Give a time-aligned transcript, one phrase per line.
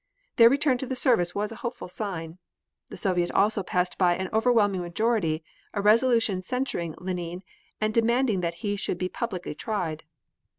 [0.37, 2.39] Their return to the service was a hopeful sign.
[2.89, 5.43] The Soviet also passed by an overwhelming majority
[5.75, 7.43] a resolution censuring Lenine,
[7.79, 10.03] and demanding that he should be publicly tried.